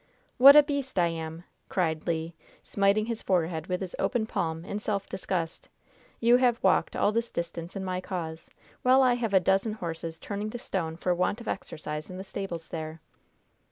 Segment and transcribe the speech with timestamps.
[0.39, 2.31] "What a beast I am!" cried Le,
[2.63, 5.69] smiting his forehead with his open palm in self disgust.
[6.19, 8.49] "You have walked all this distance in my cause,
[8.81, 12.23] while I have a dozen horses turning to stone for want of exercise in the
[12.23, 12.99] stables there."